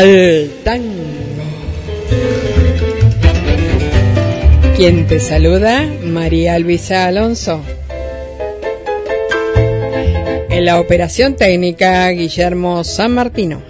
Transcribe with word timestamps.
Al 0.00 0.50
tango. 0.64 1.04
¿Quién 4.74 5.06
te 5.06 5.20
saluda? 5.20 5.84
María 6.02 6.58
Luisa 6.58 7.04
Alonso. 7.04 7.62
En 10.48 10.64
la 10.64 10.80
operación 10.80 11.36
técnica, 11.36 12.08
Guillermo 12.08 12.82
San 12.82 13.12
Martino. 13.12 13.62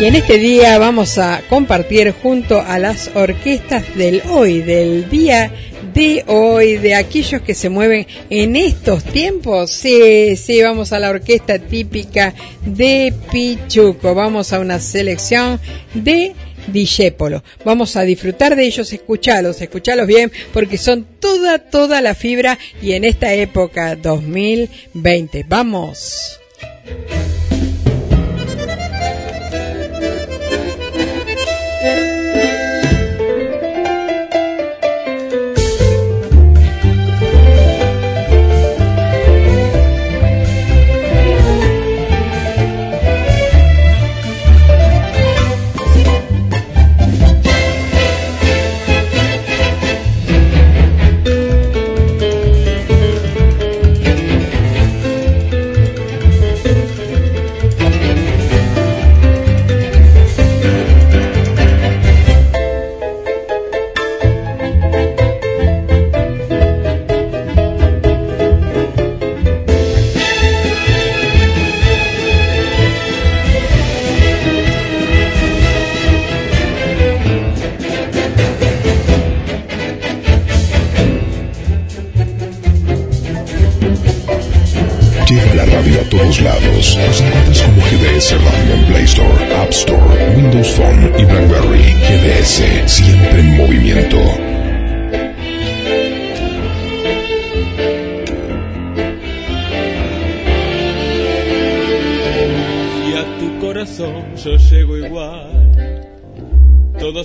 Y 0.00 0.04
en 0.06 0.14
este 0.14 0.38
día 0.38 0.78
vamos 0.78 1.18
a 1.18 1.42
compartir 1.50 2.14
junto 2.22 2.58
a 2.58 2.78
las 2.78 3.10
orquestas 3.14 3.84
del 3.96 4.22
hoy, 4.30 4.62
del 4.62 5.10
día 5.10 5.52
de 5.94 6.24
hoy, 6.26 6.76
de 6.76 6.94
aquellos 6.94 7.40
que 7.42 7.54
se 7.54 7.68
mueven 7.68 8.06
en 8.28 8.56
estos 8.56 9.04
tiempos. 9.04 9.70
Sí, 9.70 10.36
sí, 10.36 10.60
vamos 10.62 10.92
a 10.92 10.98
la 10.98 11.10
orquesta 11.10 11.58
típica 11.58 12.34
de 12.64 13.14
Pichuco. 13.30 14.14
Vamos 14.14 14.52
a 14.52 14.60
una 14.60 14.80
selección 14.80 15.60
de 15.94 16.34
Dijépolo. 16.66 17.42
Vamos 17.64 17.96
a 17.96 18.02
disfrutar 18.02 18.56
de 18.56 18.64
ellos, 18.64 18.92
escuchalos, 18.92 19.60
escuchalos 19.60 20.06
bien, 20.06 20.32
porque 20.52 20.78
son 20.78 21.06
toda, 21.20 21.58
toda 21.58 22.00
la 22.00 22.14
fibra 22.14 22.58
y 22.82 22.92
en 22.92 23.04
esta 23.04 23.32
época 23.34 23.96
2020. 23.96 25.44
Vamos. 25.48 26.40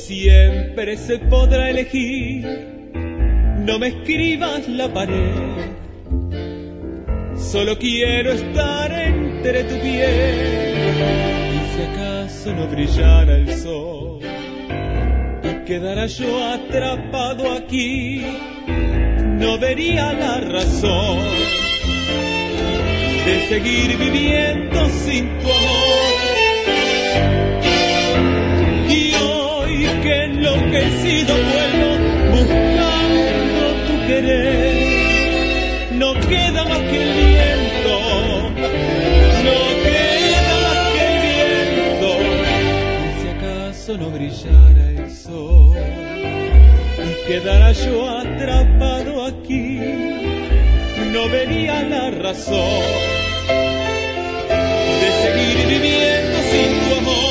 Siempre 0.10 0.98
se 0.98 1.20
podrá 1.20 1.70
elegir. 1.70 2.44
No 3.60 3.78
me 3.78 3.90
escribas 3.90 4.68
la 4.68 4.92
pared, 4.92 5.68
solo 7.36 7.78
quiero 7.78 8.32
estar 8.32 8.92
entre 8.92 9.66
tu 9.66 9.76
piel. 9.80 10.80
Y 11.58 11.60
si 11.72 11.82
acaso 11.92 12.54
no 12.54 12.66
brillara 12.68 13.36
el 13.36 13.54
sol, 13.54 14.20
y 15.44 15.66
quedara 15.66 16.08
yo 16.08 16.44
atrapado 16.44 17.54
aquí, 17.54 18.26
no 19.38 19.60
vería 19.60 20.12
la 20.14 20.40
razón 20.40 21.20
de 23.28 23.48
seguir 23.48 23.96
viviendo 23.96 24.90
sin 25.06 25.38
tu 25.38 25.52
amor. 25.52 26.09
Enloquecido 30.70 31.34
vuelvo 31.36 31.98
buscando 32.32 33.62
tu 33.88 33.96
querer, 34.08 35.94
no 35.94 36.14
queda 36.14 36.64
más 36.66 36.80
que 36.80 36.98
el 37.02 37.14
viento, 37.14 37.94
no 39.46 39.60
queda 39.84 40.54
más 40.66 40.80
que 40.94 41.02
el 41.08 41.18
viento. 41.28 42.10
Y 43.06 43.22
si 43.22 43.28
acaso 43.30 43.92
no 43.98 44.08
brillara 44.12 44.84
el 44.90 45.12
sol 45.12 45.78
y 47.00 47.28
quedara 47.28 47.72
yo 47.72 48.10
atrapado 48.10 49.26
aquí, 49.26 49.80
no 51.12 51.30
vería 51.30 51.82
la 51.84 52.12
razón 52.12 52.84
de 55.02 55.10
seguir 55.24 55.58
viviendo 55.68 56.38
sin 56.52 56.70
tu 56.90 56.96
amor. 57.00 57.29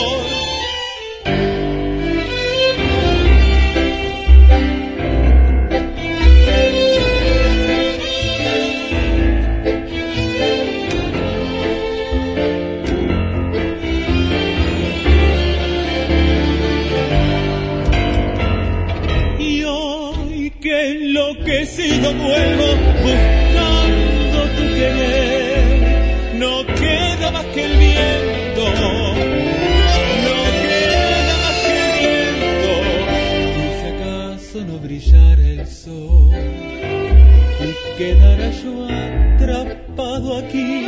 Quedara 37.99 38.51
yo 38.51 38.87
atrapado 38.87 40.39
aquí, 40.39 40.87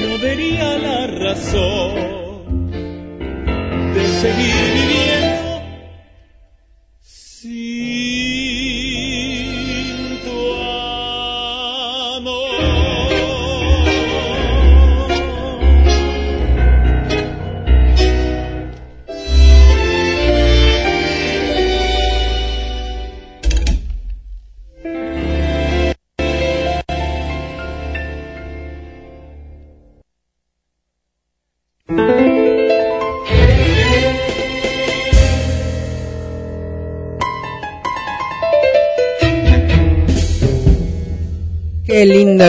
no 0.00 0.18
vería 0.18 0.76
la 0.78 1.06
razón 1.06 1.94
de 3.94 4.04
seguir 4.20 4.54
viviendo 4.74 5.23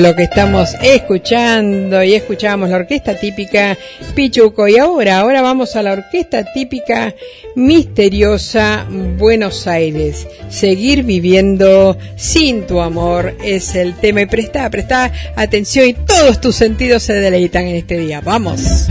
lo 0.01 0.15
que 0.15 0.23
estamos 0.23 0.75
escuchando 0.81 2.03
y 2.03 2.15
escuchamos 2.15 2.69
la 2.69 2.77
orquesta 2.77 3.17
típica 3.17 3.77
Pichuco 4.13 4.67
y 4.67 4.77
ahora, 4.77 5.19
ahora 5.19 5.41
vamos 5.41 5.75
a 5.75 5.83
la 5.83 5.93
orquesta 5.93 6.43
típica 6.53 7.13
misteriosa 7.55 8.85
Buenos 8.89 9.67
Aires. 9.67 10.27
Seguir 10.49 11.03
viviendo 11.03 11.97
sin 12.17 12.67
tu 12.67 12.81
amor 12.81 13.35
es 13.43 13.75
el 13.75 13.95
tema 13.95 14.21
y 14.21 14.25
presta, 14.25 14.69
presta 14.69 15.11
atención 15.35 15.87
y 15.87 15.93
todos 15.93 16.41
tus 16.41 16.55
sentidos 16.55 17.03
se 17.03 17.13
deleitan 17.13 17.67
en 17.67 17.77
este 17.77 17.97
día. 17.97 18.21
Vamos. 18.21 18.87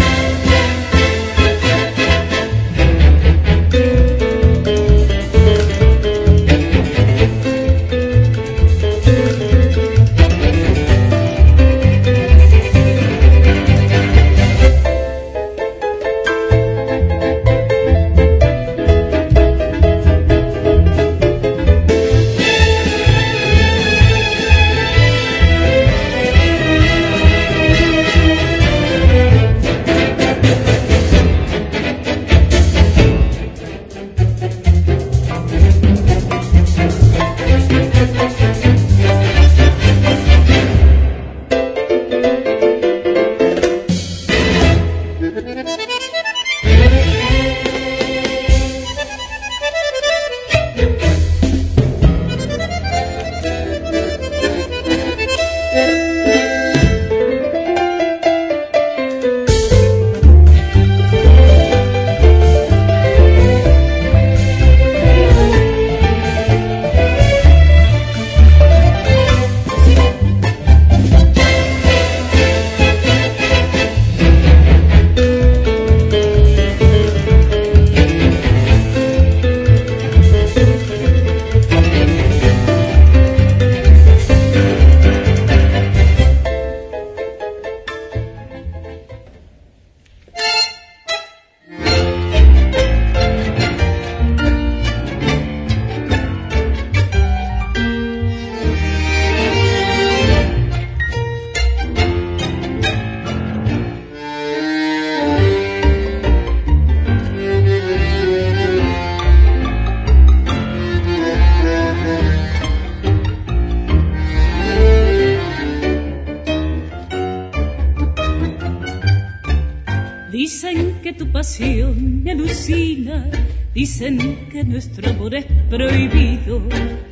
Dicen 123.74 124.48
que 124.52 124.62
nuestro 124.62 125.10
amor 125.10 125.34
es 125.34 125.46
prohibido, 125.68 126.62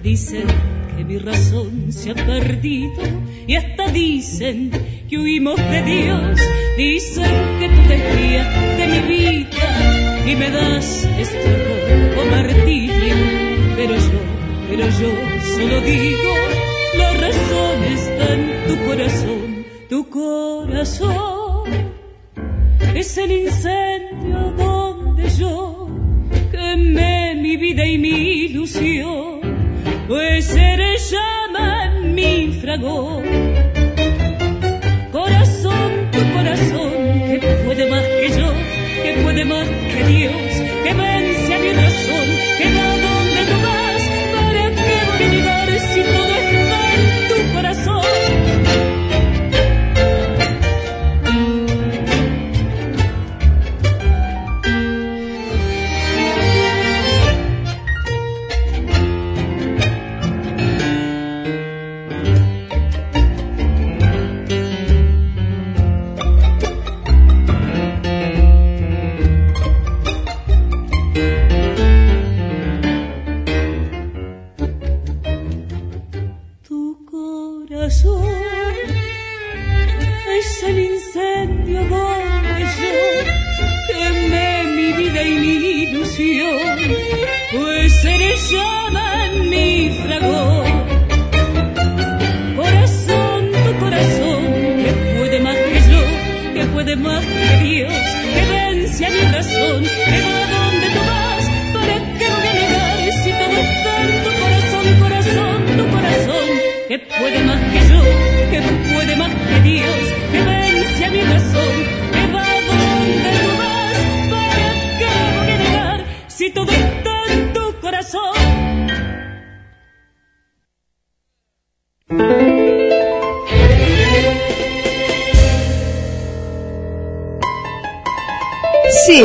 dicen 0.01 0.47
que 0.97 1.05
mi 1.05 1.19
razón 1.19 1.93
se 1.93 2.13
ha 2.13 2.15
perdido 2.15 3.03
y 3.49 3.57
hasta 3.57 3.89
dicen 3.89 4.71
que 5.09 5.19
huimos 5.19 5.57
de 5.57 5.83
Dios, 5.83 6.39
dicen 6.77 7.59
que 7.59 7.69
tú 7.69 7.83
desviaste 7.89 8.87
mi 8.87 9.01
vida 9.09 10.23
y 10.25 10.37
me 10.37 10.51
das 10.51 11.09
este 11.19 11.53
horror 11.53 12.19
o 12.19 12.31
martirio, 12.31 13.15
pero 13.75 13.97
yo, 13.97 14.21
pero 14.69 14.85
yo 14.87 15.57
solo 15.57 15.81
digo, 15.81 16.35
la 16.97 17.13
razón 17.15 17.85
está 17.85 18.35
en 18.35 18.69
tu 18.69 18.87
corazón, 18.87 19.65
tu 19.89 20.09
corazón. 20.09 21.42
y 27.87 27.99
mi 27.99 28.45
ilusión, 28.45 29.41
pues 30.09 30.55
eres 30.55 31.11
llama 31.11 32.01
mi 32.03 32.53
fragor. 32.61 33.25
Corazón, 35.11 36.11
tu 36.13 36.19
corazón. 36.33 36.92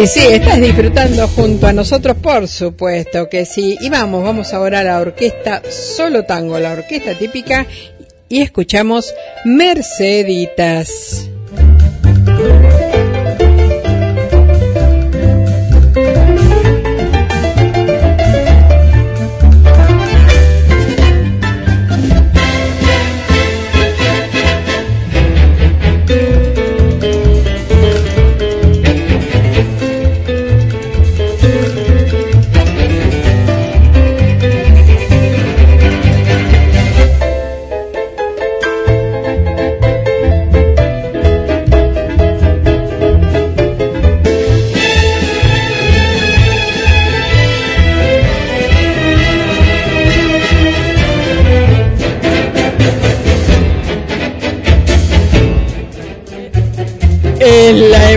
Sí, 0.05 0.19
estás 0.29 0.61
disfrutando 0.61 1.27
junto 1.29 1.65
a 1.65 1.73
nosotros, 1.73 2.17
por 2.17 2.47
supuesto 2.47 3.27
que 3.29 3.45
sí. 3.45 3.77
Y 3.81 3.89
vamos, 3.89 4.23
vamos 4.23 4.53
ahora 4.53 4.81
a 4.81 4.83
la 4.83 4.99
orquesta 4.99 5.61
Solo 5.69 6.23
Tango, 6.23 6.59
la 6.59 6.73
orquesta 6.73 7.15
típica, 7.15 7.65
y 8.29 8.41
escuchamos 8.41 9.13
Merceditas. 9.45 11.29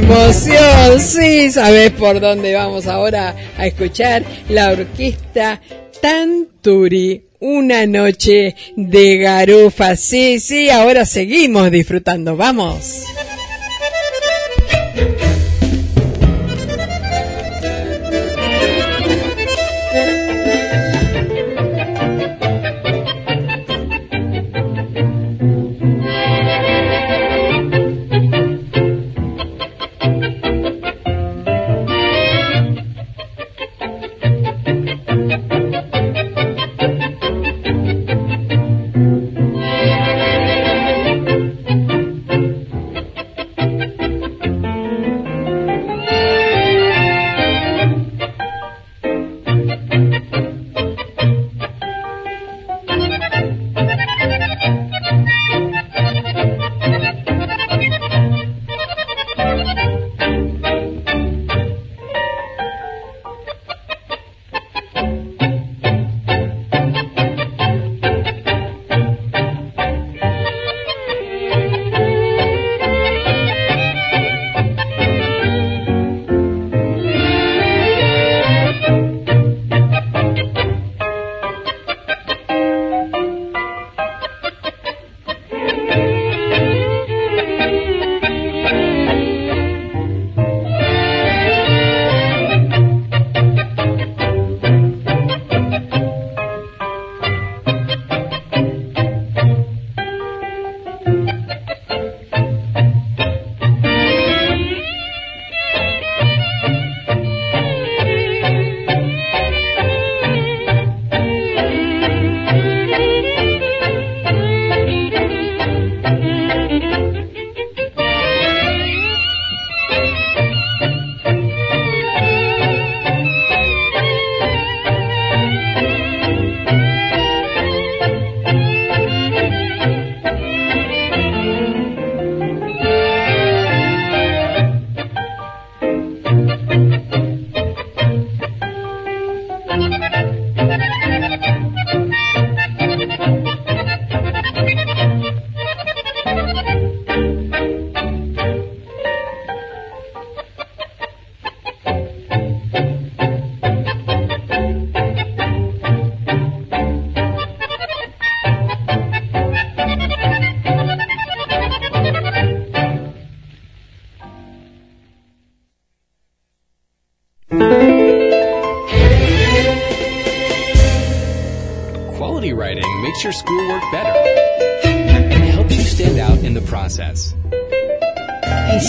Emoción, 0.00 1.00
sí, 1.00 1.50
sabes 1.50 1.90
por 1.92 2.20
dónde 2.20 2.54
vamos 2.54 2.86
ahora 2.86 3.34
a 3.58 3.66
escuchar 3.66 4.24
la 4.48 4.70
orquesta 4.70 5.60
Tanturi. 6.00 7.24
Una 7.40 7.86
noche 7.86 8.54
de 8.76 9.16
garufa, 9.16 9.96
sí, 9.96 10.40
sí, 10.40 10.68
ahora 10.68 11.06
seguimos 11.06 11.70
disfrutando, 11.70 12.36
vamos. 12.36 13.04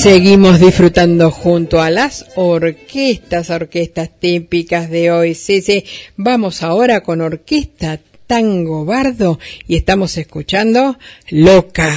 Seguimos 0.01 0.59
disfrutando 0.59 1.29
junto 1.29 1.79
a 1.79 1.91
las 1.91 2.25
orquestas, 2.35 3.51
orquestas 3.51 4.09
típicas 4.19 4.89
de 4.89 5.35
sí. 5.35 5.85
Vamos 6.17 6.63
ahora 6.63 7.03
con 7.03 7.21
Orquesta 7.21 7.99
Tango 8.25 8.83
Bardo 8.83 9.37
y 9.67 9.75
estamos 9.75 10.17
escuchando 10.17 10.97
Loca. 11.29 11.93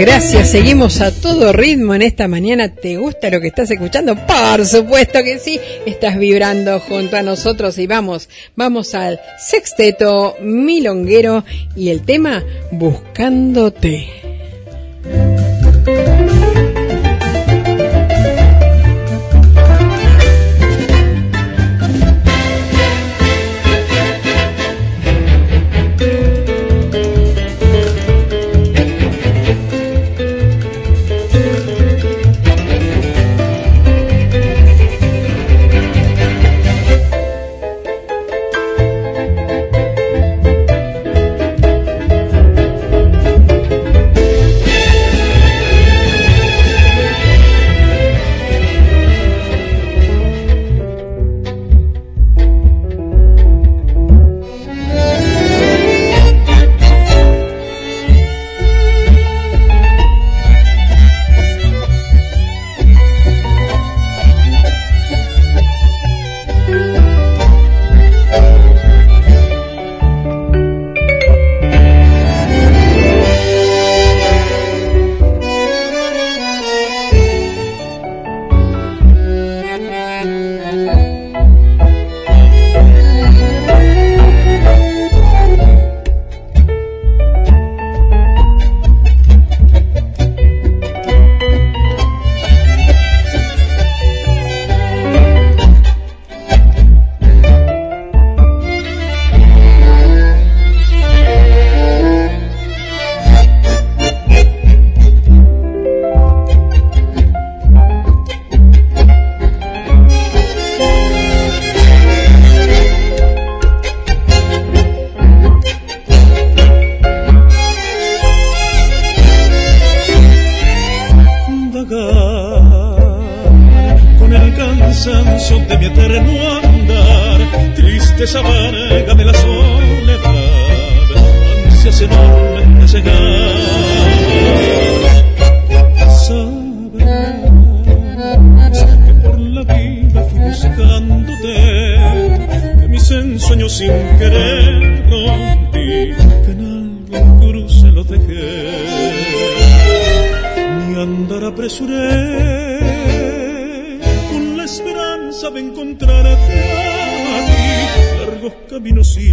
Gracias. 0.00 0.50
Seguimos 0.50 1.02
a 1.02 1.12
todo 1.12 1.52
ritmo 1.52 1.94
en 1.94 2.00
esta 2.00 2.26
mañana. 2.26 2.74
¿Te 2.74 2.96
gusta 2.96 3.28
lo 3.28 3.38
que 3.38 3.48
estás 3.48 3.70
escuchando? 3.70 4.16
Por 4.16 4.64
supuesto 4.64 5.22
que 5.22 5.38
sí. 5.38 5.60
Estás 5.84 6.18
vibrando 6.18 6.80
junto 6.80 7.18
a 7.18 7.22
nosotros 7.22 7.76
y 7.76 7.86
vamos, 7.86 8.30
vamos 8.56 8.94
al 8.94 9.20
sexteto 9.38 10.36
milonguero 10.40 11.44
y 11.76 11.90
el 11.90 12.00
tema 12.00 12.42
Buscándote. 12.72 14.19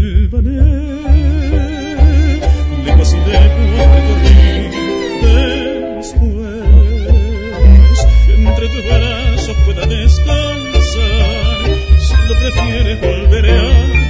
De 0.08 0.14
silvané, 0.14 0.62
leguas 2.86 3.12
y 3.14 3.18
leguas 3.30 3.88
recorrí 3.94 4.38
después. 6.02 6.68
Entre 8.30 8.66
tus 8.70 8.84
brazos 8.86 9.58
pueda 9.66 9.86
descansar, 9.86 11.60
si 12.00 12.16
lo 12.26 12.34
prefieres 12.40 12.98
volveré 13.02 13.52
a 13.52 14.07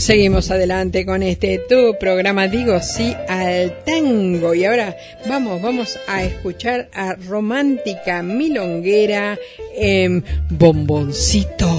seguimos 0.00 0.50
adelante 0.50 1.04
con 1.04 1.22
este 1.22 1.60
tu 1.68 1.98
programa 1.98 2.48
Digo 2.48 2.80
sí 2.80 3.14
al 3.28 3.84
tango 3.84 4.54
y 4.54 4.64
ahora 4.64 4.96
vamos, 5.28 5.60
vamos 5.60 5.98
a 6.08 6.24
escuchar 6.24 6.88
a 6.94 7.14
Romántica 7.14 8.22
Milonguera 8.22 9.38
en 9.76 10.24
Bomboncito. 10.48 11.69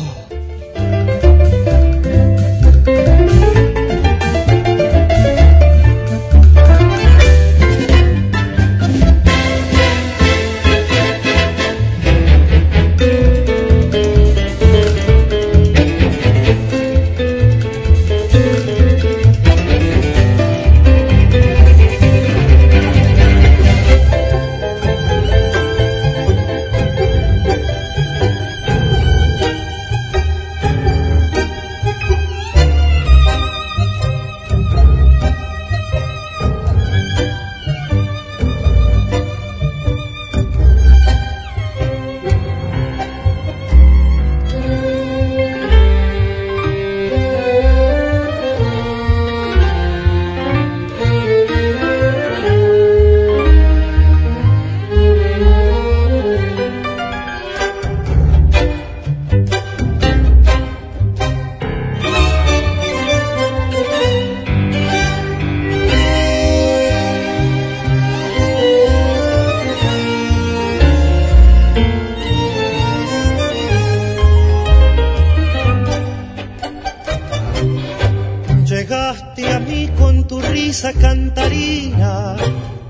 risa 80.71 80.93
cantarina, 80.93 82.37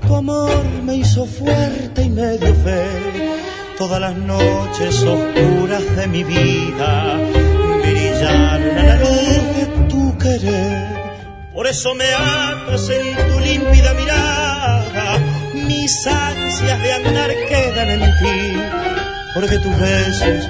tu 0.06 0.14
amor 0.14 0.64
me 0.84 0.94
hizo 0.98 1.26
fuerte 1.26 2.02
y 2.02 2.10
me 2.10 2.38
dio 2.38 2.54
fe. 2.54 2.86
Todas 3.76 4.00
las 4.00 4.14
noches 4.14 5.02
oscuras 5.02 5.96
de 5.96 6.06
mi 6.06 6.22
vida 6.22 7.18
brillaron 7.82 8.78
a 8.78 8.82
la 8.84 8.96
luz 9.04 9.44
de 9.56 9.66
tu 9.90 10.16
querer. 10.16 10.86
Por 11.52 11.66
eso 11.66 11.92
me 11.96 12.04
atas 12.14 12.88
en 12.88 13.16
tu 13.28 13.40
límpida 13.40 13.94
mirada, 13.94 15.18
mis 15.66 16.06
ansias 16.06 16.82
de 16.84 16.92
andar 16.92 17.30
quedan 17.48 17.88
en 17.96 18.02
ti, 18.20 18.40
porque 19.34 19.58
tus 19.58 19.76
besos 19.76 20.48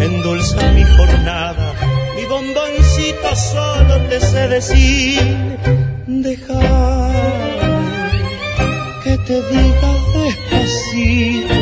endulzan 0.00 0.76
mi 0.76 0.84
jornada, 0.84 1.74
mi 2.14 2.24
bomboncito 2.26 3.34
solo 3.34 4.00
te 4.08 4.20
sé 4.20 4.46
decir 4.46 5.87
dejar 6.08 7.12
que 9.04 9.18
te 9.18 9.42
diga 9.42 9.92
despacito, 10.14 11.60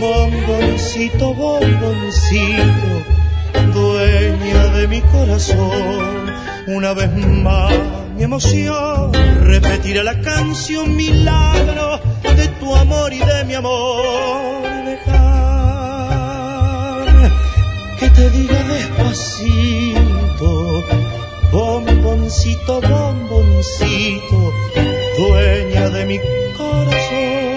bomboncito, 0.00 1.34
bomboncito, 1.34 2.90
dueña 3.72 4.66
de 4.76 4.88
mi 4.88 5.00
corazón. 5.00 6.34
Una 6.66 6.92
vez 6.92 7.10
más 7.16 7.72
mi 8.16 8.24
emoción 8.24 9.12
repetirá 9.42 10.02
la 10.02 10.20
canción 10.20 10.94
milagro 10.94 12.00
de 12.22 12.48
tu 12.60 12.76
amor 12.76 13.12
y 13.12 13.20
de 13.20 13.44
mi 13.44 13.54
amor. 13.54 14.62
Dejar 14.84 15.14
que 17.98 18.10
te 18.10 18.30
diga 18.30 18.62
despacito, 18.64 20.13
bomboncito, 21.54 22.80
bomboncito 22.80 24.52
dueña 25.16 25.88
de 25.90 26.04
mi 26.06 26.18
corazón. 26.56 27.53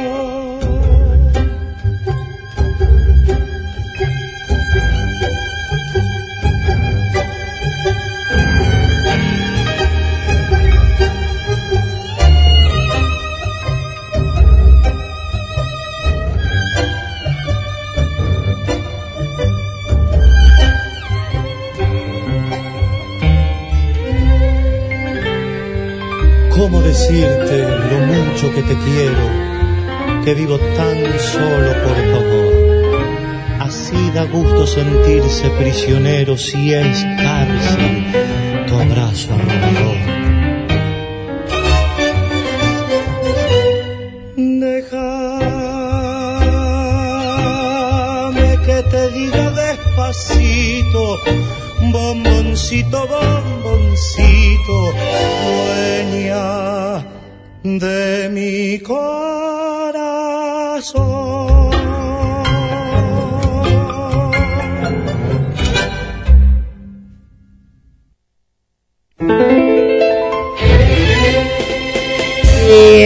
Sentirse 34.78 35.50
prisionero 35.58 36.38
si 36.38 36.72
es 36.72 37.04
cárcel 37.24 37.96
tu 38.68 38.74
abrazo 38.86 39.34
arrobador. 39.34 40.00
Déjame 44.66 45.30
que 48.66 48.78
te 48.92 49.04
diga 49.18 49.46
despacito, 49.64 51.04
bomboncito, 51.96 53.00
bomboncito, 53.16 54.78
dueña 55.48 56.48
de 57.64 58.30
mi 58.36 58.78
corazón. 58.92 60.08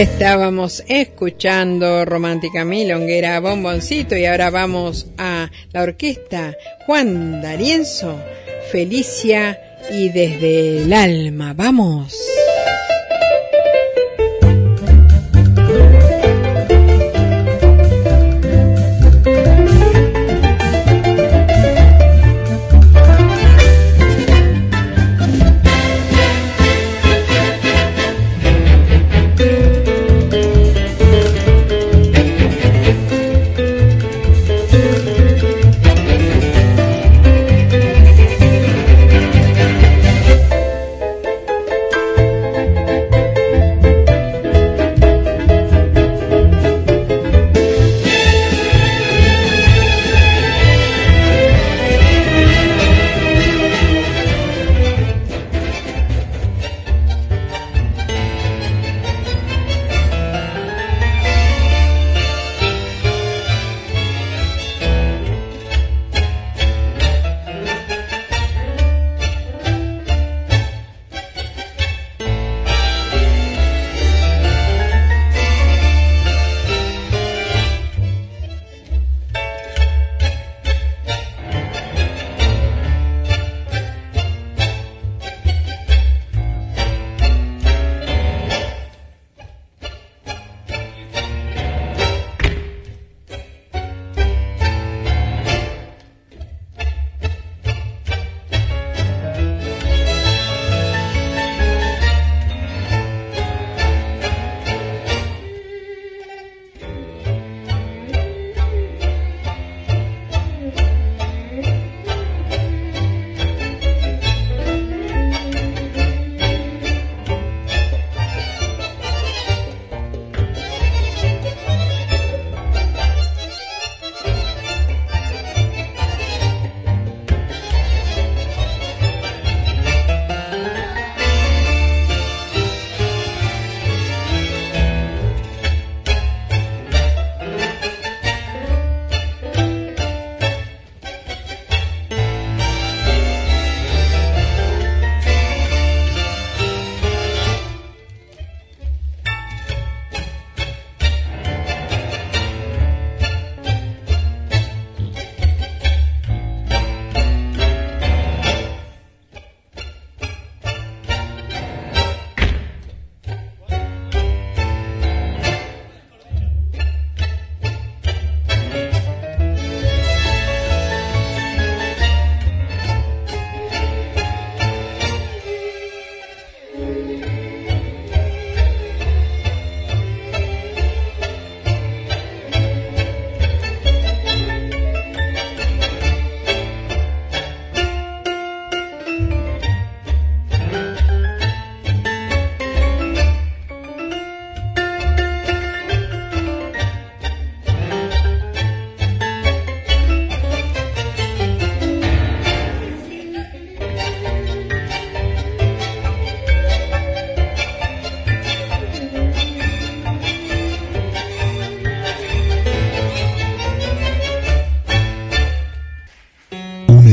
Estábamos 0.00 0.82
escuchando 0.88 2.06
Romántica 2.06 2.64
Milonguera 2.64 3.38
Bomboncito 3.40 4.16
y 4.16 4.24
ahora 4.24 4.48
vamos 4.48 5.06
a 5.18 5.50
la 5.70 5.82
orquesta 5.82 6.56
Juan 6.86 7.42
D'Arienzo, 7.42 8.18
Felicia 8.72 9.60
y 9.92 10.08
desde 10.08 10.84
el 10.84 10.92
alma. 10.94 11.52
Vamos. 11.52 12.16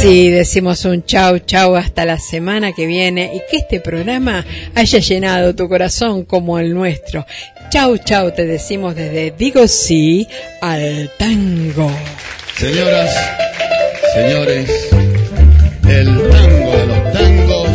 Sí, 0.00 0.30
decimos 0.30 0.84
un 0.84 1.04
chau 1.04 1.38
chau 1.40 1.74
hasta 1.74 2.04
la 2.04 2.18
semana 2.18 2.72
que 2.72 2.86
viene 2.86 3.32
y 3.34 3.40
que 3.50 3.58
este 3.58 3.80
programa 3.80 4.44
haya 4.74 4.98
llenado 5.00 5.54
tu 5.54 5.68
corazón 5.68 6.24
como 6.24 6.58
el 6.58 6.72
nuestro. 6.72 7.26
Chau 7.70 7.98
chau 7.98 8.32
te 8.32 8.46
decimos 8.46 8.94
desde 8.94 9.32
Digo 9.36 9.66
sí 9.66 10.26
al 10.60 11.10
tango. 11.18 11.90
Señoras, 12.56 13.10
señores, 14.14 14.88
el 15.88 16.06
tango 16.30 16.76
de 16.76 16.86
los 16.86 17.12
tangos, 17.12 17.68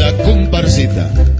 la 0.00 0.16
comparsita. 0.24 1.31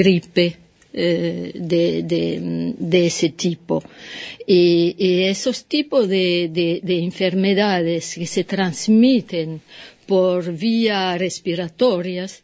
Gripe 0.00 0.46
eh, 0.92 1.52
de, 1.72 1.84
de, 2.12 2.22
de 2.92 3.00
ese 3.06 3.28
tipo. 3.44 3.74
Y, 4.46 4.94
y 5.06 5.08
esos 5.34 5.56
tipos 5.76 6.02
de, 6.08 6.50
de, 6.58 6.80
de 6.82 6.96
enfermedades 7.10 8.02
que 8.18 8.26
se 8.26 8.42
transmiten 8.54 9.60
por 10.06 10.52
vía 10.66 11.16
respiratorias 11.26 12.42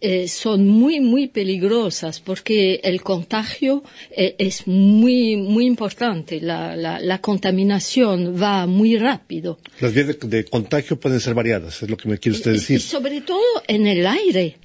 eh, 0.00 0.28
son 0.28 0.68
muy, 0.68 1.00
muy 1.00 1.24
peligrosas 1.38 2.20
porque 2.20 2.58
el 2.84 2.98
contagio 3.12 3.82
eh, 4.14 4.34
es 4.38 4.66
muy, 4.66 5.36
muy 5.36 5.64
importante. 5.66 6.40
La, 6.40 6.76
la, 6.76 7.00
la 7.00 7.18
contaminación 7.20 8.40
va 8.40 8.66
muy 8.66 8.96
rápido. 8.96 9.58
Las 9.80 9.92
vías 9.94 10.06
de, 10.34 10.44
contagio 10.44 11.00
pueden 11.00 11.18
ser 11.20 11.34
variadas, 11.34 11.82
es 11.82 11.88
lo 11.90 11.96
que 11.96 12.08
me 12.08 12.18
quiere 12.18 12.36
usted 12.38 12.52
Y 12.52 12.54
decir. 12.60 12.80
sobre 12.80 13.20
todo 13.22 13.42
en 13.66 13.86
el 13.86 14.06
aire. 14.06 14.56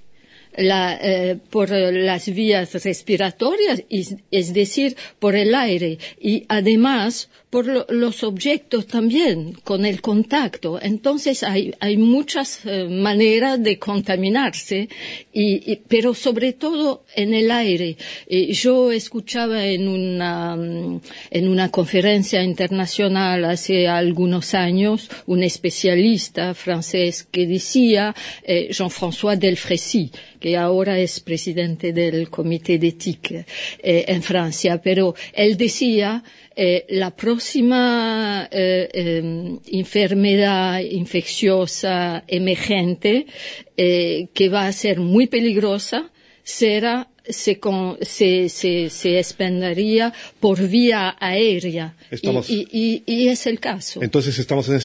La, 0.55 0.97
eh, 1.01 1.37
por 1.49 1.69
las 1.69 2.29
vías 2.33 2.73
respiratorias, 2.83 3.83
es, 3.89 4.15
es 4.31 4.53
decir, 4.53 4.95
por 5.19 5.35
el 5.35 5.55
aire. 5.55 5.97
Y 6.19 6.45
además 6.47 7.29
por 7.53 7.67
lo- 7.67 7.85
los 8.05 8.23
objetos 8.23 8.87
también, 8.87 9.35
con 9.69 9.85
el 9.91 9.97
contacto. 10.01 10.69
Entonces 10.81 11.43
hay, 11.43 11.63
hay 11.85 11.97
muchas 11.97 12.47
eh, 12.65 12.87
maneras 13.09 13.61
de 13.67 13.73
contaminarse, 13.77 14.89
y, 15.31 15.71
y- 15.71 15.79
pero 15.91 16.09
sobre 16.15 16.49
todo 16.53 17.03
en 17.15 17.29
el 17.41 17.51
aire. 17.51 17.89
Eh, 18.35 18.51
yo 18.63 18.91
escuchaba 18.91 19.57
en 19.75 19.87
una, 19.87 20.55
mm, 20.55 21.01
en 21.37 21.43
una 21.55 21.67
conferencia 21.69 22.41
internacional 22.41 23.45
hace 23.45 23.87
algunos 23.87 24.55
años 24.67 24.97
un 25.27 25.43
especialista 25.43 26.55
francés 26.55 27.13
que 27.33 27.45
decía, 27.45 28.15
eh, 28.51 28.69
Jean-François 28.75 29.37
Delfrécy, 29.37 30.05
que 30.39 30.57
ahora 30.57 30.93
es 31.05 31.19
presidente 31.19 31.93
del 31.93 32.29
Comité 32.37 32.73
de 32.79 32.91
eh, 33.83 34.05
en 34.13 34.21
Francia, 34.23 34.81
pero 34.81 35.13
él 35.33 35.51
decía 35.57 36.23
eh, 36.55 36.85
la 36.89 37.11
próxima 37.15 38.47
eh, 38.51 38.89
eh, 38.93 39.57
enfermedad 39.71 40.79
infecciosa 40.81 42.23
emergente 42.27 43.25
eh, 43.77 44.27
que 44.33 44.49
va 44.49 44.67
a 44.67 44.71
ser 44.71 44.99
muy 44.99 45.27
peligrosa 45.27 46.11
será 46.43 47.09
se, 47.25 47.57
con- 47.57 47.97
se, 48.01 48.49
se, 48.49 48.89
se 48.89 49.17
expandiría 49.17 50.11
por 50.41 50.59
vía 50.67 51.15
aérea 51.19 51.95
Estamos- 52.11 52.49
y, 52.49 52.67
y- 52.69 53.03
y- 53.07 53.13
y 53.23 53.27
es 53.29 53.47
el 53.47 53.59
caso. 53.61 54.03
Entonces 54.03 54.37
estamos 54.39 54.67
en 54.67 54.75